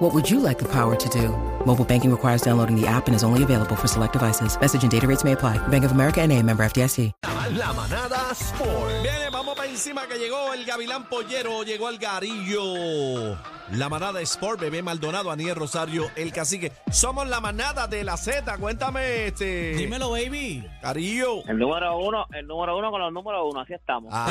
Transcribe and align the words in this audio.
What 0.00 0.14
would 0.14 0.30
you 0.30 0.40
like 0.40 0.58
the 0.58 0.68
power 0.68 0.96
to 0.96 1.08
do? 1.10 1.28
Mobile 1.66 1.84
banking 1.84 2.10
requires 2.10 2.40
downloading 2.40 2.74
the 2.74 2.86
app 2.86 3.06
and 3.06 3.14
is 3.14 3.22
only 3.22 3.42
available 3.42 3.76
for 3.76 3.86
select 3.86 4.14
devices. 4.14 4.58
Message 4.58 4.82
and 4.82 4.90
data 4.90 5.06
rates 5.06 5.24
may 5.24 5.32
apply. 5.32 5.58
Bank 5.68 5.84
of 5.84 5.92
America 5.92 6.22
and 6.22 6.32
a 6.32 6.42
member 6.42 6.64
FDIC. 6.64 7.12
La 7.56 7.72
manada 7.74 8.32
Sport. 8.34 9.02
Viene, 9.02 9.28
vamos 9.30 9.54
para 9.56 9.68
encima 9.68 10.06
que 10.06 10.16
llegó 10.18 10.54
el 10.54 10.64
Gavilán 10.64 11.06
Pollero, 11.08 11.62
llegó 11.64 11.88
el 11.90 11.98
Garillo. 11.98 13.36
La 13.72 13.88
manada 13.90 14.20
Sport, 14.22 14.60
Bebé 14.60 14.82
Maldonado, 14.82 15.30
Aniel 15.30 15.54
Rosario, 15.56 16.04
el 16.16 16.32
cacique. 16.32 16.72
Somos 16.90 17.28
la 17.28 17.40
manada 17.40 17.86
de 17.86 18.02
la 18.04 18.16
Z. 18.16 18.56
Cuéntame, 18.56 19.26
este. 19.26 19.74
Dímelo, 19.74 20.12
baby. 20.12 20.64
Garillo. 20.82 21.44
El 21.46 21.58
número 21.58 21.98
uno, 21.98 22.24
el 22.32 22.46
número 22.46 22.78
uno 22.78 22.90
con 22.90 23.00
los 23.02 23.12
números 23.12 23.42
uno, 23.52 23.60
así 23.60 23.74
estamos. 23.74 24.10
Ah. 24.14 24.30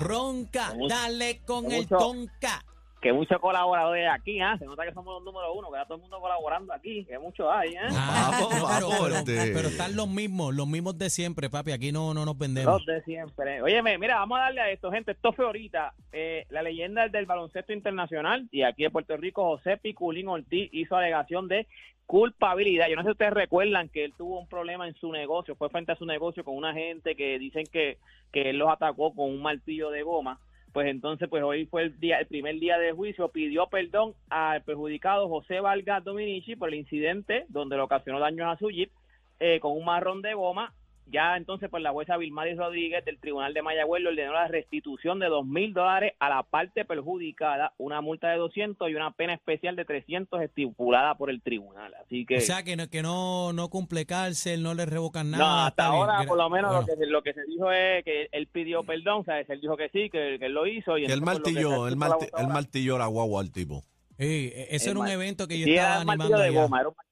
Ronca, 0.00 0.72
Mucho- 0.74 0.94
dale 0.94 1.40
con 1.44 1.70
el 1.70 1.82
mucho- 1.82 1.98
tonca. 1.98 2.64
Que 3.02 3.12
muchos 3.12 3.40
colaboradores 3.40 4.08
aquí, 4.08 4.40
¿ah? 4.40 4.56
Se 4.58 4.64
nota 4.64 4.84
que 4.84 4.92
somos 4.94 5.12
los 5.14 5.24
número 5.24 5.52
uno, 5.54 5.68
que 5.70 5.76
está 5.76 5.86
todo 5.86 5.96
el 5.96 6.02
mundo 6.02 6.20
colaborando 6.20 6.72
aquí, 6.72 7.04
que 7.04 7.18
muchos 7.18 7.48
hay, 7.52 7.70
¿eh? 7.70 7.80
Pero, 7.88 8.62
vamos, 8.62 9.22
pero- 9.26 9.52
pero 9.54 9.68
están 9.68 9.96
los 9.96 10.08
mismos, 10.08 10.54
los 10.54 10.68
mismos 10.68 10.96
de 10.96 11.10
siempre, 11.10 11.50
papi. 11.50 11.72
Aquí 11.72 11.90
no, 11.90 12.14
no 12.14 12.24
nos 12.24 12.38
vendemos. 12.38 12.72
Los 12.72 12.86
de 12.86 13.02
siempre. 13.02 13.60
Óyeme, 13.60 13.98
mira, 13.98 14.14
vamos 14.20 14.38
a 14.38 14.42
darle 14.42 14.60
a 14.60 14.70
esto, 14.70 14.92
gente. 14.92 15.10
Esto 15.12 15.32
fue 15.32 15.44
ahorita. 15.46 15.92
eh, 16.12 16.46
la 16.50 16.62
leyenda 16.62 17.08
del 17.08 17.26
baloncesto 17.26 17.72
internacional 17.72 18.46
y 18.52 18.62
aquí 18.62 18.84
en 18.84 18.92
Puerto 18.92 19.16
Rico, 19.16 19.42
José 19.56 19.78
Piculín 19.78 20.28
Ortiz 20.28 20.68
hizo 20.72 20.94
alegación 20.94 21.48
de 21.48 21.66
culpabilidad. 22.06 22.88
Yo 22.88 22.96
no 22.96 23.02
sé 23.02 23.08
si 23.08 23.12
ustedes 23.12 23.32
recuerdan 23.32 23.88
que 23.88 24.04
él 24.04 24.12
tuvo 24.16 24.38
un 24.38 24.46
problema 24.46 24.86
en 24.86 24.94
su 24.94 25.10
negocio, 25.10 25.56
fue 25.56 25.70
frente 25.70 25.92
a 25.92 25.96
su 25.96 26.04
negocio 26.06 26.44
con 26.44 26.54
una 26.56 26.72
gente 26.74 27.16
que 27.16 27.38
dicen 27.38 27.64
que, 27.72 27.96
que 28.32 28.50
él 28.50 28.58
los 28.58 28.70
atacó 28.70 29.14
con 29.14 29.30
un 29.30 29.40
martillo 29.42 29.90
de 29.90 30.02
goma. 30.02 30.38
Pues 30.72 30.86
entonces, 30.88 31.28
pues 31.28 31.42
hoy 31.42 31.66
fue 31.66 31.82
el 31.82 32.00
día, 32.00 32.18
el 32.18 32.26
primer 32.26 32.58
día 32.58 32.78
de 32.78 32.92
juicio, 32.92 33.28
pidió 33.28 33.66
perdón 33.66 34.14
al 34.30 34.62
perjudicado 34.62 35.28
José 35.28 35.60
Vargas 35.60 36.02
Dominici 36.02 36.56
por 36.56 36.68
el 36.70 36.76
incidente 36.76 37.44
donde 37.48 37.76
le 37.76 37.82
ocasionó 37.82 38.18
daños 38.18 38.48
a 38.48 38.58
su 38.58 38.70
jeep 38.70 38.90
eh, 39.38 39.60
con 39.60 39.72
un 39.72 39.84
marrón 39.84 40.22
de 40.22 40.32
goma. 40.32 40.72
Ya 41.06 41.36
entonces, 41.36 41.68
pues 41.68 41.82
la 41.82 41.90
jueza 41.90 42.16
Vilmaris 42.16 42.56
Rodríguez 42.56 43.04
del 43.04 43.18
Tribunal 43.18 43.52
de 43.52 43.60
Mayagüez 43.60 44.02
le 44.02 44.08
ordenó 44.10 44.32
la 44.32 44.48
restitución 44.48 45.18
de 45.18 45.26
dos 45.26 45.44
mil 45.44 45.74
dólares 45.74 46.14
a 46.20 46.30
la 46.30 46.42
parte 46.42 46.84
perjudicada, 46.86 47.74
una 47.76 48.00
multa 48.00 48.30
de 48.30 48.38
200 48.38 48.88
y 48.88 48.94
una 48.94 49.10
pena 49.10 49.34
especial 49.34 49.76
de 49.76 49.84
300 49.84 50.40
estipulada 50.40 51.14
por 51.16 51.28
el 51.28 51.42
tribunal. 51.42 51.92
Así 52.02 52.24
que, 52.24 52.38
O 52.38 52.40
sea, 52.40 52.62
que 52.62 52.76
no, 52.76 52.88
que 52.88 53.02
no, 53.02 53.52
no 53.52 53.68
cumple 53.68 54.06
cárcel, 54.06 54.62
no 54.62 54.72
le 54.74 54.86
revocan 54.86 55.30
no, 55.30 55.38
nada. 55.38 55.66
hasta 55.66 55.82
está 55.82 55.90
bien. 55.92 56.00
ahora 56.10 56.26
por 56.26 56.38
lo 56.38 56.48
menos 56.48 56.70
Bueno. 56.70 56.80
lo, 56.80 56.86
que, 56.86 56.96
se- 56.96 57.06
lo 57.10 57.22
que 57.22 57.32
se 57.34 57.44
dijo 57.44 57.70
es 57.70 58.04
que 58.04 58.28
él 58.32 58.46
pidió 58.46 58.82
perdón, 58.84 59.24
¿sabes? 59.26 59.50
Él 59.50 59.60
dijo 59.60 59.76
que 59.76 59.90
sí, 59.90 60.08
que, 60.08 60.38
que 60.38 60.46
él 60.46 60.52
lo 60.54 60.66
hizo. 60.66 60.96
Y 60.96 61.06
Que 61.06 61.12
el 61.12 61.20
pues, 61.20 61.34
martillo, 61.34 61.88
el, 61.88 61.98
la 61.98 62.06
marti- 62.08 62.28
el 62.38 62.46
martillo 62.48 62.96
era 62.96 63.06
guagua 63.06 63.42
al 63.42 63.50
tipo. 63.52 63.84
Sí, 64.18 64.50
e- 64.54 64.68
ese 64.70 64.86
El 64.90 64.96
era 64.96 65.00
un 65.00 65.08
evento 65.08 65.46
que 65.46 65.58
yo 65.58 65.64
Sí, 65.66 65.74
estaba 65.74 65.90
era 65.92 66.00
un 66.00 66.06
martillo 66.06 66.24
animando 66.36 66.42
de 66.42 66.48
allá. 66.48 66.62
goma, 66.62 66.80
era 66.80 66.88
un 66.88 66.94
martillo 66.94 67.02
de 67.02 67.02
goma. 67.02 67.02
Lo 67.02 67.11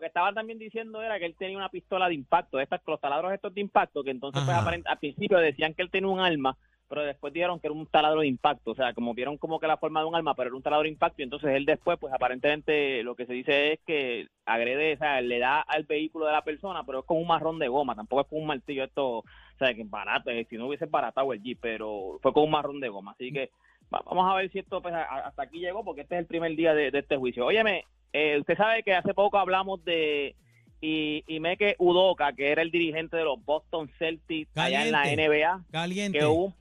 que 0.00 0.06
estaban 0.06 0.34
también 0.34 0.58
diciendo 0.58 1.02
era 1.02 1.18
que 1.18 1.26
él 1.26 1.36
tenía 1.38 1.56
una 1.58 1.68
pistola 1.68 2.08
de 2.08 2.14
impacto, 2.14 2.58
estas, 2.58 2.80
los 2.86 3.00
taladros 3.00 3.32
estos 3.32 3.54
de 3.54 3.60
impacto, 3.60 4.02
que 4.02 4.10
entonces 4.10 4.42
pues, 4.44 4.56
aparent- 4.56 4.86
al 4.86 4.98
principio 4.98 5.38
decían 5.38 5.74
que 5.74 5.82
él 5.82 5.90
tenía 5.90 6.08
un 6.08 6.18
arma, 6.20 6.56
pero 6.88 7.02
después 7.04 7.32
dijeron 7.32 7.60
que 7.60 7.68
era 7.68 7.74
un 7.74 7.86
taladro 7.86 8.20
de 8.22 8.26
impacto, 8.26 8.72
o 8.72 8.74
sea, 8.74 8.92
como 8.94 9.14
vieron 9.14 9.38
como 9.38 9.60
que 9.60 9.68
la 9.68 9.76
forma 9.76 10.00
de 10.00 10.06
un 10.06 10.16
arma, 10.16 10.34
pero 10.34 10.48
era 10.48 10.56
un 10.56 10.62
taladro 10.62 10.82
de 10.82 10.88
impacto, 10.88 11.22
y 11.22 11.24
entonces 11.24 11.50
él 11.50 11.64
después, 11.64 11.98
pues 12.00 12.12
aparentemente 12.12 13.02
lo 13.04 13.14
que 13.14 13.26
se 13.26 13.32
dice 13.32 13.72
es 13.74 13.80
que 13.86 14.26
agrede, 14.44 14.94
o 14.94 14.98
sea, 14.98 15.20
le 15.20 15.38
da 15.38 15.60
al 15.60 15.84
vehículo 15.84 16.26
de 16.26 16.32
la 16.32 16.42
persona, 16.42 16.82
pero 16.84 17.00
es 17.00 17.04
con 17.04 17.18
un 17.18 17.28
marrón 17.28 17.58
de 17.60 17.68
goma, 17.68 17.94
tampoco 17.94 18.22
es 18.22 18.26
con 18.28 18.40
un 18.40 18.46
martillo 18.46 18.82
esto, 18.84 19.18
o 19.18 19.24
sea, 19.58 19.72
que 19.72 19.84
barato, 19.84 20.30
eh, 20.30 20.46
si 20.50 20.56
no 20.56 20.66
hubiese 20.66 20.86
baratado 20.86 21.32
el 21.32 21.40
Jeep, 21.42 21.58
pero 21.60 22.18
fue 22.22 22.32
con 22.32 22.44
un 22.44 22.50
marrón 22.50 22.80
de 22.80 22.88
goma, 22.88 23.12
así 23.12 23.32
que 23.32 23.50
va- 23.94 24.02
vamos 24.04 24.28
a 24.28 24.34
ver 24.34 24.50
si 24.50 24.58
esto 24.58 24.82
pues, 24.82 24.92
hasta 24.94 25.42
aquí 25.42 25.60
llegó, 25.60 25.84
porque 25.84 26.00
este 26.00 26.16
es 26.16 26.20
el 26.22 26.26
primer 26.26 26.56
día 26.56 26.74
de, 26.74 26.90
de 26.90 26.98
este 26.98 27.16
juicio. 27.16 27.46
Óyeme, 27.46 27.84
eh, 28.12 28.38
usted 28.38 28.56
sabe 28.56 28.82
que 28.82 28.94
hace 28.94 29.14
poco 29.14 29.38
hablamos 29.38 29.84
de 29.84 30.34
y, 30.80 31.24
y 31.26 31.40
Meke 31.40 31.76
Udoka, 31.78 32.32
que 32.32 32.50
era 32.50 32.62
el 32.62 32.70
dirigente 32.70 33.16
de 33.16 33.24
los 33.24 33.44
Boston 33.44 33.90
Celtics 33.98 34.56
allá 34.56 34.86
en 34.86 34.92
la. 34.92 35.04
NBA, 35.04 35.64
Caliente. 35.70 36.18
que 36.18 36.24
hubo 36.24 36.46
un, 36.46 36.54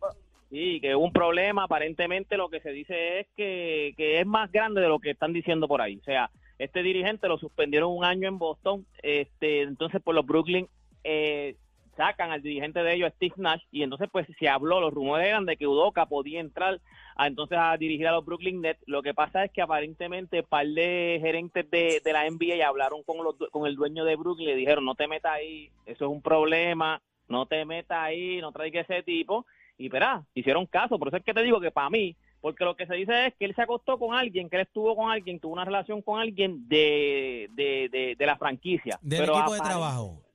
sí, 0.50 0.80
que 0.82 0.96
hubo 0.96 1.06
un 1.06 1.14
problema. 1.14 1.64
Aparentemente 1.64 2.36
lo 2.36 2.50
que 2.50 2.60
se 2.60 2.72
dice 2.72 3.20
es 3.20 3.28
que, 3.36 3.94
que 3.96 4.20
es 4.20 4.26
más 4.26 4.52
grande 4.52 4.82
de 4.82 4.90
lo 4.90 5.00
que 5.00 5.12
están 5.12 5.32
diciendo 5.32 5.68
por 5.68 5.82
ahí. 5.82 5.98
O 5.98 6.04
sea, 6.04 6.30
este 6.58 6.84
dirigente 6.84 7.28
lo 7.28 7.38
suspendieron 7.38 7.92
un 7.92 8.04
año 8.04 8.28
en 8.28 8.38
Boston. 8.38 8.86
este 9.02 9.62
Entonces, 9.62 10.02
por 10.02 10.16
los 10.16 10.26
Brooklyn 10.26 10.68
eh, 11.04 11.56
sacan 12.00 12.32
al 12.32 12.42
dirigente 12.42 12.82
de 12.82 12.94
ellos, 12.94 13.12
Steve 13.18 13.34
Nash, 13.36 13.62
y 13.74 13.84
entonces 13.84 14.08
pues 14.10 14.26
se 14.40 14.48
habló, 14.48 14.80
los 14.80 14.94
rumores 14.94 15.28
eran 15.28 15.46
de 15.46 15.58
que 15.58 15.68
Udoka 15.68 16.06
podía 16.06 16.40
entrar 16.40 16.80
a, 17.18 17.28
entonces 17.28 17.58
a 17.60 17.76
dirigir 17.76 18.08
a 18.08 18.14
los 18.14 18.24
Brooklyn 18.24 18.62
Nets. 18.62 18.80
Lo 18.86 19.04
que 19.04 19.14
pasa 19.14 19.44
es 19.44 19.52
que 19.52 19.62
aparentemente 19.62 20.42
par 20.42 20.66
de 20.66 21.20
gerentes 21.22 21.70
de, 21.70 22.02
de 22.02 22.14
la 22.14 22.30
NBA 22.30 22.66
hablaron 22.66 23.04
con, 23.04 23.22
los, 23.22 23.36
con 23.52 23.68
el 23.68 23.76
dueño 23.76 24.06
de 24.06 24.16
Brooklyn 24.16 24.48
y 24.48 24.52
le 24.52 24.58
dijeron, 24.58 24.86
no 24.86 24.96
te 24.96 25.10
metas 25.10 25.34
ahí, 25.34 25.70
eso 25.86 26.06
es 26.06 26.12
un 26.12 26.22
problema, 26.22 27.02
no 27.28 27.46
te 27.48 27.66
metas 27.66 28.00
ahí, 28.00 28.40
no 28.40 28.54
traigas 28.54 28.90
ese 28.90 29.04
tipo. 29.04 29.46
Y 29.78 29.90
verá, 29.90 30.24
hicieron 30.34 30.68
caso, 30.68 30.98
por 30.98 31.10
eso 31.10 31.18
es 31.18 31.24
que 31.26 31.34
te 31.34 31.44
digo 31.44 31.60
que 31.60 31.72
para 31.72 31.90
mí, 31.90 32.16
porque 32.40 32.64
lo 32.64 32.78
que 32.78 32.88
se 32.88 32.96
dice 32.96 33.28
es 33.28 33.34
que 33.36 33.44
él 33.44 33.56
se 33.56 33.62
acostó 33.62 34.00
con 34.00 34.16
alguien, 34.16 34.50
que 34.50 34.56
él 34.56 34.62
estuvo 34.62 34.96
con 34.96 35.12
alguien, 35.12 35.42
tuvo 35.42 35.52
una 35.52 35.66
relación 35.66 36.02
con 36.02 36.22
alguien 36.22 36.70
de, 36.70 37.50
de, 37.56 37.90
de, 37.92 38.16
de 38.18 38.26
la 38.26 38.38
franquicia. 38.38 38.98
Del 39.02 39.20
Pero 39.20 39.34
equipo 39.34 39.54
de 39.54 39.60
trabajo. 39.60 40.29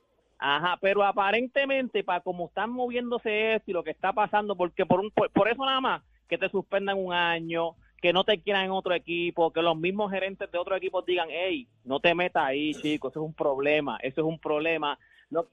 Ajá, 0.47 0.77
pero 0.79 1.03
aparentemente, 1.03 2.05
para 2.05 2.21
como 2.21 2.49
están 2.49 2.69
moviéndose 2.69 3.55
esto 3.55 3.71
y 3.71 3.73
lo 3.73 3.83
que 3.83 3.93
está 3.93 4.13
pasando, 4.13 4.55
porque 4.55 4.85
por, 4.85 5.01
un, 5.01 5.11
por, 5.11 5.31
por 5.31 5.49
eso 5.49 5.65
nada 5.65 5.81
más, 5.81 6.03
que 6.29 6.37
te 6.37 6.51
suspendan 6.51 6.99
un 6.99 7.15
año, 7.15 7.77
que 8.03 8.13
no 8.13 8.25
te 8.25 8.39
quieran 8.43 8.67
en 8.67 8.71
otro 8.71 8.93
equipo, 8.93 9.55
que 9.55 9.63
los 9.63 9.75
mismos 9.75 10.11
gerentes 10.11 10.51
de 10.53 10.59
otro 10.59 10.77
equipo 10.77 11.01
digan, 11.01 11.29
hey, 11.31 11.67
no 11.83 11.99
te 11.99 12.15
metas 12.15 12.45
ahí, 12.45 12.75
chico, 12.75 13.09
eso 13.09 13.21
es 13.21 13.27
un 13.27 13.33
problema, 13.33 13.97
eso 14.03 14.21
es 14.21 14.27
un 14.27 14.39
problema. 14.39 14.99
Lo, 15.31 15.49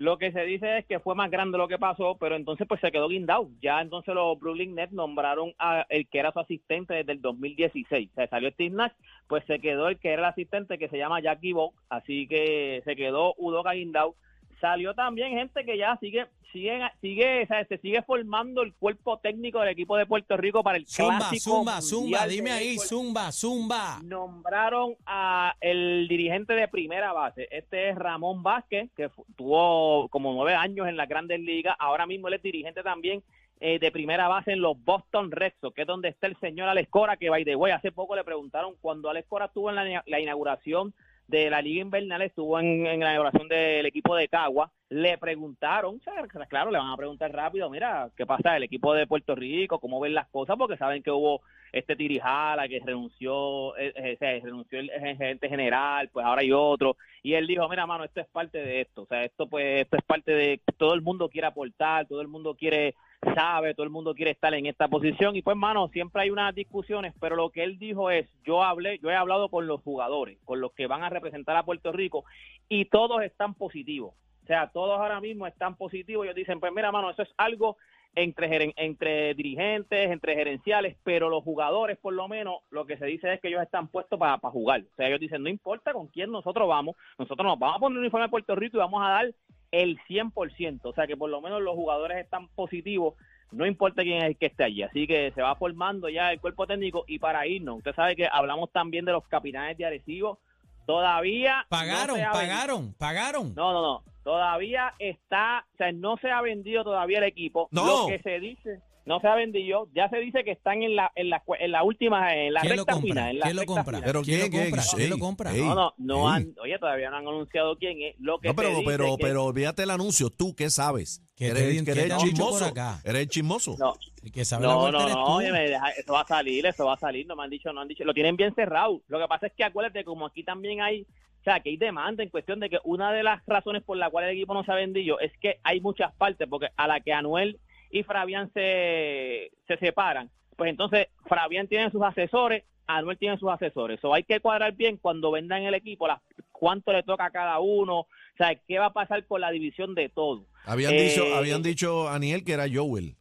lo 0.00 0.16
que 0.16 0.32
se 0.32 0.40
dice 0.46 0.78
es 0.78 0.86
que 0.86 0.98
fue 0.98 1.14
más 1.14 1.30
grande 1.30 1.58
lo 1.58 1.68
que 1.68 1.76
pasó, 1.76 2.16
pero 2.18 2.34
entonces 2.34 2.66
pues 2.66 2.80
se 2.80 2.90
quedó 2.90 3.08
guindado. 3.08 3.50
Ya 3.60 3.82
entonces 3.82 4.14
los 4.14 4.40
Brooklyn 4.40 4.74
Nets 4.74 4.94
nombraron 4.94 5.52
a 5.58 5.84
el 5.90 6.08
que 6.08 6.18
era 6.18 6.32
su 6.32 6.40
asistente 6.40 6.94
desde 6.94 7.12
el 7.12 7.20
2016. 7.20 8.08
Se 8.14 8.26
salió 8.28 8.50
Steve 8.50 8.74
Nash, 8.74 8.92
pues 9.28 9.44
se 9.44 9.58
quedó 9.58 9.88
el 9.88 9.98
que 9.98 10.08
era 10.08 10.22
el 10.22 10.28
asistente 10.30 10.78
que 10.78 10.88
se 10.88 10.96
llama 10.96 11.20
Jackie 11.20 11.52
Bock, 11.52 11.74
así 11.90 12.26
que 12.28 12.80
se 12.86 12.96
quedó 12.96 13.34
Udoka 13.36 13.72
guindado. 13.72 14.14
Salió 14.60 14.94
también 14.94 15.32
gente 15.32 15.64
que 15.64 15.78
ya 15.78 15.96
sigue 15.96 16.26
sigue 16.52 16.80
sigue 17.00 17.44
o 17.44 17.46
sea, 17.46 17.64
se 17.64 17.78
sigue 17.78 18.02
formando 18.02 18.62
el 18.62 18.74
cuerpo 18.74 19.18
técnico 19.18 19.60
del 19.60 19.70
equipo 19.70 19.96
de 19.96 20.06
Puerto 20.06 20.36
Rico 20.36 20.62
para 20.62 20.78
el 20.78 20.86
Zumba, 20.86 21.18
clásico 21.18 21.56
zumba, 21.56 21.80
zumba. 21.80 22.26
Dime 22.26 22.50
ahí, 22.50 22.78
zumba, 22.78 23.32
zumba. 23.32 24.00
nombraron 24.02 24.96
a 25.06 25.54
el 25.60 26.08
dirigente 26.08 26.54
de 26.54 26.68
primera 26.68 27.12
base. 27.12 27.48
Este 27.50 27.90
es 27.90 27.96
Ramón 27.96 28.42
Vázquez, 28.42 28.90
que 28.96 29.10
tuvo 29.36 30.08
como 30.08 30.32
nueve 30.32 30.54
años 30.54 30.88
en 30.88 30.96
las 30.96 31.08
grandes 31.08 31.40
ligas. 31.40 31.76
Ahora 31.78 32.06
mismo 32.06 32.28
él 32.28 32.34
es 32.34 32.42
dirigente 32.42 32.82
también 32.82 33.22
eh, 33.60 33.78
de 33.78 33.90
primera 33.90 34.28
base 34.28 34.52
en 34.52 34.60
los 34.60 34.82
Boston 34.84 35.30
Red 35.30 35.52
Sox, 35.60 35.74
que 35.74 35.82
es 35.82 35.86
donde 35.86 36.08
está 36.08 36.26
el 36.26 36.36
señor 36.38 36.68
Alex 36.68 36.88
Cora, 36.88 37.16
que 37.16 37.30
by 37.30 37.44
the 37.44 37.56
way, 37.56 37.72
hace 37.72 37.92
poco 37.92 38.16
le 38.16 38.24
preguntaron 38.24 38.74
cuando 38.80 39.10
Alex 39.10 39.28
Cora 39.28 39.46
estuvo 39.46 39.70
en 39.70 39.76
la, 39.76 40.02
la 40.06 40.20
inauguración 40.20 40.94
de 41.30 41.48
la 41.48 41.62
Liga 41.62 41.82
Invernal, 41.82 42.22
estuvo 42.22 42.58
en, 42.58 42.86
en 42.86 43.00
la 43.00 43.12
inauguración 43.12 43.48
del 43.48 43.86
equipo 43.86 44.16
de 44.16 44.28
Cagua, 44.28 44.70
le 44.90 45.16
preguntaron, 45.18 46.00
claro, 46.48 46.70
le 46.70 46.78
van 46.78 46.90
a 46.90 46.96
preguntar 46.96 47.32
rápido, 47.32 47.70
mira, 47.70 48.10
¿qué 48.16 48.26
pasa 48.26 48.56
el 48.56 48.64
equipo 48.64 48.92
de 48.92 49.06
Puerto 49.06 49.36
Rico? 49.36 49.78
¿Cómo 49.78 50.00
ven 50.00 50.14
las 50.14 50.28
cosas? 50.28 50.56
Porque 50.58 50.76
saben 50.76 51.02
que 51.02 51.12
hubo 51.12 51.42
este 51.72 51.94
Tirijala 51.94 52.66
que 52.66 52.80
renunció, 52.84 53.76
eh, 53.76 53.92
eh, 53.94 54.14
o 54.14 54.18
sea, 54.18 54.40
renunció 54.40 54.80
el 54.80 54.90
gerente 54.90 55.48
general, 55.48 56.08
pues 56.12 56.26
ahora 56.26 56.42
hay 56.42 56.50
otro, 56.50 56.96
y 57.22 57.34
él 57.34 57.46
dijo, 57.46 57.68
mira, 57.68 57.86
mano, 57.86 58.02
esto 58.02 58.20
es 58.20 58.26
parte 58.28 58.58
de 58.58 58.80
esto, 58.80 59.02
o 59.02 59.06
sea, 59.06 59.24
esto 59.24 59.46
pues, 59.48 59.82
esto 59.82 59.96
es 59.96 60.02
parte 60.02 60.32
de, 60.32 60.60
todo 60.76 60.94
el 60.94 61.02
mundo 61.02 61.28
quiere 61.28 61.46
aportar, 61.46 62.08
todo 62.08 62.20
el 62.20 62.28
mundo 62.28 62.56
quiere, 62.56 62.96
sabe, 63.34 63.74
todo 63.74 63.84
el 63.84 63.90
mundo 63.90 64.14
quiere 64.14 64.30
estar 64.30 64.52
en 64.54 64.66
esta 64.66 64.88
posición, 64.88 65.36
y 65.36 65.42
pues, 65.42 65.56
mano, 65.56 65.88
siempre 65.88 66.22
hay 66.22 66.30
unas 66.30 66.54
discusiones, 66.54 67.14
pero 67.20 67.36
lo 67.36 67.50
que 67.50 67.62
él 67.62 67.78
dijo 67.78 68.10
es, 68.10 68.28
yo 68.44 68.62
hablé, 68.62 68.98
yo 68.98 69.10
he 69.10 69.14
hablado 69.14 69.48
con 69.48 69.66
los 69.66 69.80
jugadores, 69.82 70.38
con 70.44 70.60
los 70.60 70.72
que 70.72 70.86
van 70.86 71.02
a 71.02 71.10
representar 71.10 71.56
a 71.56 71.64
Puerto 71.64 71.92
Rico, 71.92 72.24
y 72.68 72.86
todos 72.86 73.22
están 73.22 73.54
positivos, 73.54 74.14
o 74.44 74.46
sea, 74.46 74.68
todos 74.68 74.98
ahora 74.98 75.20
mismo 75.20 75.46
están 75.46 75.76
positivos, 75.76 76.24
ellos 76.24 76.36
dicen, 76.36 76.60
pues 76.60 76.72
mira, 76.72 76.90
mano, 76.90 77.10
eso 77.10 77.22
es 77.22 77.32
algo 77.36 77.76
entre, 78.14 78.72
entre 78.76 79.34
dirigentes, 79.34 80.10
entre 80.10 80.34
gerenciales, 80.34 80.96
pero 81.04 81.28
los 81.28 81.44
jugadores, 81.44 81.98
por 81.98 82.12
lo 82.12 82.26
menos, 82.28 82.58
lo 82.70 82.84
que 82.86 82.96
se 82.96 83.06
dice 83.06 83.32
es 83.32 83.40
que 83.40 83.48
ellos 83.48 83.62
están 83.62 83.88
puestos 83.88 84.18
para 84.18 84.38
jugar. 84.38 84.80
O 84.80 84.96
sea, 84.96 85.08
ellos 85.08 85.20
dicen, 85.20 85.42
no 85.42 85.48
importa 85.48 85.92
con 85.92 86.08
quién 86.08 86.30
nosotros 86.30 86.68
vamos, 86.68 86.96
nosotros 87.18 87.46
nos 87.46 87.58
vamos 87.58 87.76
a 87.76 87.80
poner 87.80 87.96
el 87.96 88.00
uniforme 88.00 88.26
de 88.26 88.30
Puerto 88.30 88.56
Rico 88.56 88.76
y 88.76 88.80
vamos 88.80 89.02
a 89.02 89.10
dar 89.10 89.34
el 89.72 89.98
100%, 90.08 90.80
o 90.84 90.92
sea 90.92 91.06
que 91.06 91.16
por 91.16 91.30
lo 91.30 91.40
menos 91.40 91.62
los 91.62 91.74
jugadores 91.74 92.18
están 92.18 92.48
positivos, 92.48 93.14
no 93.52 93.66
importa 93.66 94.02
quién 94.02 94.18
es 94.18 94.24
el 94.24 94.36
que 94.36 94.46
esté 94.46 94.64
allí, 94.64 94.82
así 94.82 95.06
que 95.06 95.32
se 95.32 95.42
va 95.42 95.54
formando 95.56 96.08
ya 96.08 96.32
el 96.32 96.40
cuerpo 96.40 96.66
técnico 96.66 97.04
y 97.06 97.18
para 97.18 97.46
irnos, 97.46 97.78
usted 97.78 97.94
sabe 97.94 98.16
que 98.16 98.28
hablamos 98.30 98.70
también 98.72 99.04
de 99.04 99.12
los 99.12 99.26
capitanes 99.26 99.76
de 99.76 99.86
Arecibo, 99.86 100.38
todavía... 100.86 101.66
Pagaron, 101.68 102.20
no 102.20 102.32
pagaron, 102.32 102.94
pagaron. 102.94 103.54
no, 103.54 103.72
no, 103.72 103.82
no. 103.82 104.02
Todavía 104.22 104.92
está, 104.98 105.64
o 105.72 105.76
sea, 105.78 105.92
no 105.92 106.18
se 106.18 106.30
ha 106.30 106.42
vendido 106.42 106.84
todavía 106.84 107.18
el 107.18 107.24
equipo. 107.24 107.68
No. 107.70 108.02
Lo 108.02 108.06
que 108.08 108.18
se 108.18 108.38
dice, 108.38 108.80
no 109.06 109.20
se 109.20 109.26
ha 109.28 109.34
vendido. 109.34 109.88
Ya 109.94 110.08
se 110.08 110.18
dice 110.18 110.44
que 110.44 110.50
están 110.52 110.82
en 110.82 110.96
la, 110.96 111.10
en 111.14 111.30
la, 111.30 111.42
en 111.58 111.72
la 111.72 111.82
última, 111.82 112.34
en 112.34 112.52
la 112.52 112.60
¿Quién 112.60 112.76
lo 112.76 112.82
recta 112.82 112.92
compra? 112.94 113.08
final. 113.08 113.30
En 113.30 113.38
la 113.38 113.44
¿Quién 113.46 113.56
lo 113.56 113.64
compra? 113.66 113.84
final. 113.98 114.02
Pero 114.04 114.22
¿Quién 114.22 114.40
lo 114.40 114.48
¿quién, 114.48 114.62
compra? 114.64 114.82
quién? 114.82 114.96
¿Quién 114.98 115.10
lo 115.10 115.18
compra? 115.18 115.52
No, 115.52 115.74
no, 115.74 115.94
no 115.98 116.28
han, 116.28 116.54
oye, 116.62 116.78
todavía 116.78 117.10
no 117.10 117.16
han 117.16 117.26
anunciado 117.28 117.76
quién 117.76 118.00
es. 118.02 118.14
Lo 118.18 118.38
que 118.38 118.48
No, 118.48 118.54
pero, 118.54 118.70
pero, 118.84 119.16
que- 119.16 119.22
pero 119.22 119.44
olvídate 119.44 119.82
el 119.82 119.90
anuncio. 119.90 120.30
¿Tú 120.30 120.54
qué 120.54 120.70
sabes? 120.70 121.22
Que 121.36 121.46
eres, 121.48 121.82
que 121.84 121.90
eres 121.92 122.16
chismoso. 122.18 122.64
acá. 122.66 123.00
Eres 123.04 123.28
chismoso. 123.28 123.74
No, 123.78 123.94
El 124.22 124.30
que 124.30 124.44
sabe 124.44 124.66
no, 124.66 124.90
no, 124.92 125.08
no, 125.08 125.24
oye, 125.36 125.50
me 125.52 125.68
deja- 125.70 125.88
eso 125.90 126.12
va 126.12 126.20
a 126.20 126.26
salir, 126.26 126.66
eso 126.66 126.84
va 126.84 126.94
a 126.94 126.98
salir, 126.98 127.26
no 127.26 127.34
me 127.36 127.44
han 127.44 127.50
dicho, 127.50 127.72
no 127.72 127.80
han 127.80 127.88
dicho, 127.88 128.04
lo 128.04 128.12
tienen 128.12 128.36
bien 128.36 128.54
cerrado. 128.54 129.00
Lo 129.08 129.18
que 129.18 129.26
pasa 129.26 129.46
es 129.46 129.52
que 129.54 129.64
acuérdate, 129.64 130.04
como 130.04 130.26
aquí 130.26 130.44
también 130.44 130.82
hay, 130.82 131.02
o 131.40 131.42
sea, 131.42 131.60
que 131.60 131.70
hay 131.70 131.78
demanda 131.78 132.22
en 132.22 132.28
cuestión 132.28 132.60
de 132.60 132.68
que 132.68 132.78
una 132.84 133.10
de 133.12 133.22
las 133.22 133.40
razones 133.46 133.82
por 133.82 133.96
la 133.96 134.10
cual 134.10 134.24
el 134.26 134.36
equipo 134.36 134.52
no 134.52 134.62
se 134.62 134.70
ha 134.72 134.74
vendido 134.74 135.18
es 135.20 135.32
que 135.40 135.56
hay 135.62 135.80
muchas 135.80 136.12
partes, 136.16 136.46
porque 136.46 136.68
a 136.76 136.86
la 136.86 137.00
que 137.00 137.14
Anuel 137.14 137.58
y 137.90 138.02
Fabián 138.04 138.50
se, 138.54 139.50
se 139.66 139.76
separan, 139.78 140.30
pues 140.56 140.70
entonces 140.70 141.08
Fabián 141.26 141.66
tiene 141.68 141.90
sus 141.90 142.02
asesores, 142.02 142.64
Anuel 142.86 143.18
tiene 143.18 143.38
sus 143.38 143.50
asesores. 143.50 144.00
So, 144.00 144.12
hay 144.14 144.24
que 144.24 144.40
cuadrar 144.40 144.72
bien 144.74 144.96
cuando 144.96 145.30
vendan 145.30 145.62
el 145.62 145.74
equipo, 145.74 146.06
las, 146.08 146.20
cuánto 146.52 146.92
le 146.92 147.02
toca 147.02 147.26
a 147.26 147.30
cada 147.30 147.58
uno, 147.60 148.00
o 148.00 148.08
sea, 148.36 148.54
qué 148.66 148.78
va 148.78 148.86
a 148.86 148.92
pasar 148.92 149.24
con 149.26 149.40
la 149.40 149.50
división 149.50 149.94
de 149.94 150.08
todo. 150.08 150.46
Habían, 150.64 150.94
Eh, 150.94 151.02
dicho, 151.04 151.34
habían 151.34 151.62
dicho 151.62 152.08
a 152.08 152.14
Aniel 152.16 152.44
que 152.44 152.52
era 152.52 152.66
Joel. 152.72 153.16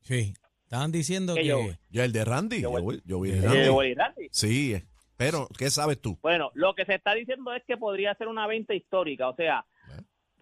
Sí. 0.00 0.34
Estaban 0.64 0.92
diciendo 0.92 1.34
¿Qué 1.34 1.42
que. 1.42 1.52
Joel? 1.52 1.78
Ya 1.90 2.04
el 2.04 2.12
de 2.12 2.24
Randy. 2.24 2.62
Joel. 2.62 2.82
Joel, 2.84 3.02
Joel 3.08 3.32
Eh, 3.34 3.40
Randy. 3.42 3.58
Eh, 3.60 3.70
Wally 3.70 3.94
Randy. 3.94 4.28
Sí, 4.30 4.74
eh. 4.74 4.84
pero 5.16 5.46
¿qué 5.58 5.70
sabes 5.70 6.00
tú? 6.00 6.18
Bueno, 6.22 6.50
lo 6.54 6.74
que 6.74 6.84
se 6.84 6.94
está 6.94 7.14
diciendo 7.14 7.52
es 7.52 7.62
que 7.64 7.76
podría 7.76 8.14
ser 8.14 8.28
una 8.28 8.46
venta 8.46 8.74
histórica, 8.74 9.28
o 9.28 9.36
sea, 9.36 9.64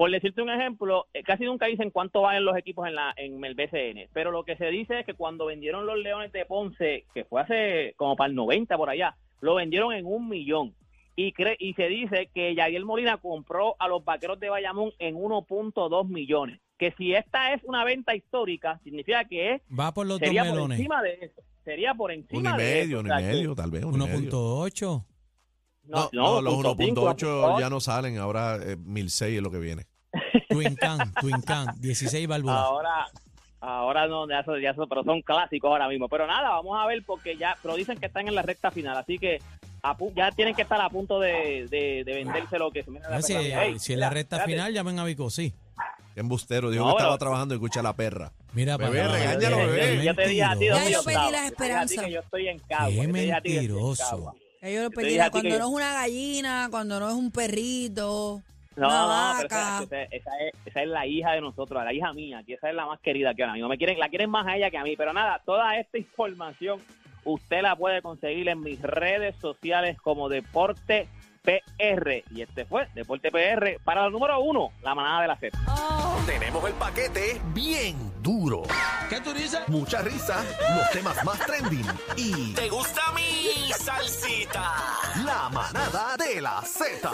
por 0.02 0.10
decirte 0.10 0.43
un 0.43 0.50
ejemplo, 0.50 1.06
eh, 1.14 1.22
casi 1.22 1.44
nunca 1.44 1.66
dicen 1.66 1.90
cuánto 1.90 2.22
valen 2.22 2.44
los 2.44 2.56
equipos 2.56 2.88
en 2.88 2.96
la 2.96 3.14
en 3.16 3.44
el 3.44 3.54
BCN, 3.54 4.08
pero 4.12 4.32
lo 4.32 4.43
que 4.43 4.56
se 4.56 4.66
dice 4.66 4.99
es 4.99 5.06
que 5.06 5.14
cuando 5.14 5.46
vendieron 5.46 5.87
los 5.87 5.96
Leones 5.96 6.32
de 6.32 6.44
Ponce, 6.44 7.04
que 7.14 7.25
fue 7.25 7.40
hace 7.40 7.94
como 7.96 8.16
para 8.16 8.28
el 8.28 8.34
90 8.34 8.76
por 8.76 8.90
allá, 8.90 9.16
lo 9.40 9.54
vendieron 9.54 9.93
en 9.93 10.04
un 10.04 10.28
millón. 10.28 10.75
Y, 11.14 11.31
cre 11.31 11.56
y 11.60 11.75
se 11.75 11.87
dice 11.87 12.31
que 12.34 12.52
Yadiel 12.56 12.84
Molina 12.84 13.19
compró 13.19 13.76
a 13.78 13.87
los 13.87 14.04
Vaqueros 14.04 14.40
de 14.40 14.49
Bayamón 14.49 14.90
en 14.99 15.14
1.2 15.14 16.08
millones. 16.08 16.58
Que 16.78 16.90
si 16.99 17.14
esta 17.14 17.54
es 17.54 17.62
una 17.62 17.84
venta 17.84 18.16
histórica, 18.16 18.81
significa 18.82 19.25
que 19.26 19.54
es, 19.54 19.62
Va 19.70 19.94
por 19.94 20.04
los 20.04 20.19
dos 20.19 20.26
sería 20.26 20.50
por 20.52 20.72
encima 20.72 21.00
de 21.00 21.12
eso. 21.22 21.43
Sería 21.64 21.94
por 21.94 22.10
Un 22.10 22.16
y 22.16 22.20
encima 22.22 22.56
de 22.56 22.64
medio, 22.64 22.99
eso. 22.99 23.06
un 23.06 23.12
o 23.12 23.14
y 23.14 23.20
sea, 23.20 23.28
que- 23.31 23.37
medio, 23.37 23.54
tal 23.54 23.70
vez. 23.70 23.84
un 23.84 23.94
y 23.94 23.99
medio. 23.99 24.31
1.8. 24.32 25.04
No, 25.84 26.08
no, 26.12 26.40
los 26.40 26.54
1.8 26.54 27.60
ya 27.60 27.70
no 27.70 27.78
salen. 27.78 28.19
Ahora 28.19 28.56
eh, 28.56 28.76
1006 28.76 29.37
es 29.37 29.43
lo 29.43 29.50
que 29.52 29.58
viene. 29.58 29.87
Twin 30.52 30.76
Can, 30.76 31.12
Twin 31.20 31.40
Can, 31.43 31.75
16 31.81 32.26
válvulas. 32.28 32.56
Ahora, 32.58 33.06
ahora 33.60 34.06
no, 34.06 34.28
ya 34.28 34.40
eso, 34.40 34.58
ya 34.58 34.70
eso, 34.70 34.87
pero 34.87 35.04
son 35.04 35.22
clásicos 35.22 35.69
ahora 35.70 35.88
mismo. 35.88 36.08
Pero 36.08 36.26
nada, 36.26 36.50
vamos 36.50 36.78
a 36.81 36.87
ver 36.87 37.02
porque 37.06 37.37
ya, 37.37 37.56
pero 37.62 37.75
dicen 37.76 37.99
que 37.99 38.06
están 38.06 38.28
en 38.28 38.34
la 38.34 38.43
recta 38.43 38.70
final, 38.70 38.96
así 38.96 39.19
que 39.19 39.38
a 39.82 39.96
pu- 39.96 40.12
ya 40.14 40.31
tienen 40.31 40.54
que 40.54 40.62
estar 40.62 40.81
a 40.81 40.88
punto 40.88 41.19
de, 41.20 41.66
de, 41.69 42.02
de 42.04 42.12
venderse 42.14 42.58
lo 42.58 42.70
que 42.70 42.82
se 42.84 42.90
mira 42.90 43.08
la 43.10 43.20
si, 43.22 43.34
perra. 43.34 43.64
Ey, 43.64 43.78
si 43.78 43.93
en 43.94 44.00
la 44.00 44.10
recta 44.10 44.37
espérate. 44.37 44.52
final 44.52 44.72
llamen 44.72 44.99
a 44.99 45.04
Vico, 45.04 45.28
sí. 45.31 45.52
Qué 46.14 46.20
embustero. 46.20 46.70
Dijo 46.70 46.84
No, 46.84 46.90
que 46.94 46.99
estaba 46.99 47.16
trabajando 47.19 47.54
y 47.54 47.56
escucha 47.56 47.81
a 47.81 47.82
la 47.84 47.94
perra. 47.94 48.31
Mira, 48.52 48.76
Bebé, 48.76 49.00
para 49.00 49.12
regáñalo, 49.12 49.56
bebé. 49.56 50.04
Yo 50.04 50.14
te 50.14 50.28
dije 50.28 50.43
a 50.44 50.54
ti 50.56 50.66
Ya 50.66 50.84
yo 50.84 50.90
yo 50.90 51.02
perdí 51.04 51.16
estaba. 51.16 51.31
la 51.31 51.49
Yo 51.49 51.54
te 51.56 51.64
dije 51.64 51.75
a 51.75 51.87
ti 51.87 51.94
esperanza. 51.94 52.04
que 52.04 52.10
yo 52.12 52.20
estoy 52.20 52.49
en. 52.49 52.60
Qué 52.60 53.06
mentiroso. 53.08 54.34
Ya 54.60 54.69
yo 54.70 54.82
lo 54.84 54.90
ti 54.90 55.19
cuando 55.31 55.58
no 55.58 55.64
es 55.64 55.70
una 55.72 55.94
gallina, 55.94 56.69
cuando 56.70 57.00
no 57.00 57.08
es 57.08 57.14
un 57.14 57.31
perrito, 57.32 58.43
No, 58.77 58.89
no, 58.89 59.35
pero 59.37 59.47
esa, 59.49 59.83
esa- 59.83 60.03
esa 60.05 60.31
es, 60.41 60.55
esa 60.67 60.83
es 60.83 60.89
la 60.89 61.07
hija 61.07 61.33
de 61.33 61.41
nosotros, 61.41 61.85
la 61.85 61.93
hija 61.93 62.13
mía, 62.13 62.43
que 62.47 62.55
esa 62.55 62.69
es 62.71 62.75
la 62.75 62.87
más 62.87 63.01
querida 63.01 63.35
que 63.35 63.43
ahora 63.43 63.55
mismo. 63.55 63.69
Me 63.69 63.79
quieren, 63.79 63.99
la 63.99 64.09
quieren 64.09 64.31
más 64.31 64.47
a 64.47 64.57
ella 64.57 64.71
que 64.71 64.79
a 64.79 64.83
mí, 64.85 64.97
pero 64.97 65.13
nada, 65.13 65.41
toda 65.45 65.77
esta 65.77 65.99
información 65.99 66.81
usted 67.25 67.63
la 67.63 67.77
puede 67.77 68.03
conseguir 68.03 68.49
en 68.49 68.61
mis 68.61 68.81
redes 68.81 69.37
sociales 69.41 69.97
como 70.01 70.29
Deporte 70.29 71.07
PR. 71.43 72.23
Y 72.31 72.43
este 72.43 72.65
fue 72.65 72.89
Deporte 72.95 73.31
PR 73.31 73.79
para 73.85 74.07
el 74.07 74.13
número 74.13 74.41
uno, 74.41 74.71
la 74.83 74.95
manada 74.95 75.23
de 75.23 75.29
la 75.29 75.37
Z. 75.37 75.59
Tenemos 76.27 76.65
el 76.65 76.75
paquete 76.75 77.41
bien 77.53 77.97
duro. 78.23 78.63
¿Qué 79.11 79.21
tú 79.21 79.33
dices? 79.35 79.61
Mucha 79.69 80.01
risa, 80.03 80.43
los 80.77 80.91
temas 80.91 81.23
más 81.25 81.39
trending 81.41 81.85
y 82.17 82.55
¿Te 82.55 82.69
gusta 82.69 83.03
mi 83.15 83.73
salsita? 83.73 84.63
la 85.25 85.49
manada 85.51 86.17
de 86.17 86.41
la 86.41 86.63
Z. 86.63 87.11